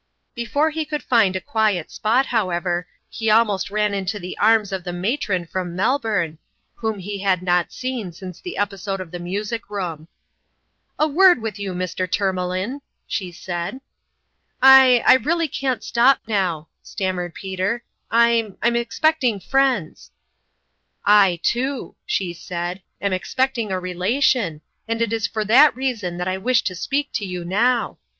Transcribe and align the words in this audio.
Before 0.33 0.71
he 0.71 0.83
could 0.83 1.03
find 1.03 1.35
the 1.35 1.39
quiet 1.39 1.91
spot, 1.91 2.25
how 2.25 2.49
ever, 2.49 2.87
he 3.07 3.29
almost 3.29 3.69
ran 3.69 3.93
into 3.93 4.17
the 4.17 4.35
arms 4.39 4.71
of 4.71 4.83
the 4.83 4.91
ma 4.91 5.11
tron 5.15 5.45
from 5.45 5.75
Melbourne, 5.75 6.39
whom 6.73 6.97
he 6.97 7.19
had 7.19 7.43
not 7.43 7.71
seen 7.71 8.11
since 8.11 8.41
the 8.41 8.57
episode 8.57 8.99
of 8.99 9.11
the 9.11 9.19
music 9.19 9.69
room." 9.69 10.07
A 10.97 11.07
word 11.07 11.39
with 11.39 11.59
you, 11.59 11.75
Mr. 11.75 12.09
Tourmalin!" 12.09 12.81
she 13.15 13.31
said." 13.31 13.79
I 14.63 15.03
I 15.05 15.17
really 15.17 15.47
can't 15.47 15.83
stop 15.83 16.21
now," 16.25 16.67
stammered 16.81 17.35
Peter." 17.35 17.83
I 18.09 18.53
I'm 18.63 18.75
expecting 18.75 19.39
friends!"" 19.39 20.09
I, 21.05 21.39
too," 21.43 21.93
she 22.07 22.33
said," 22.33 22.81
am 23.03 23.13
expecting 23.13 23.71
a 23.71 23.79
relation, 23.79 24.61
and 24.87 24.99
it 24.99 25.13
is 25.13 25.27
for 25.27 25.45
that 25.45 25.75
reason 25.75 26.17
that 26.17 26.27
I 26.27 26.39
wish 26.39 26.63
to 26.63 26.73
speak 26.73 27.11
to 27.13 27.23
you 27.23 27.45
now. 27.45 27.99